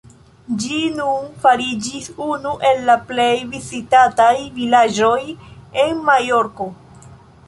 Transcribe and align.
Ĝi 0.61 0.77
nun 0.99 1.25
fariĝis 1.41 2.07
unu 2.27 2.53
el 2.69 2.81
la 2.87 2.95
plej 3.11 3.29
vizitataj 3.51 4.31
vilaĝoj 4.55 5.19
en 5.85 6.01
Majorko. 6.09 6.69